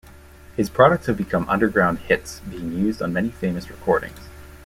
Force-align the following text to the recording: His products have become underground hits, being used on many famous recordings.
His 0.57 0.67
products 0.67 1.05
have 1.05 1.15
become 1.17 1.47
underground 1.47 1.99
hits, 1.99 2.39
being 2.49 2.71
used 2.75 3.03
on 3.03 3.13
many 3.13 3.29
famous 3.29 3.69
recordings. 3.69 4.19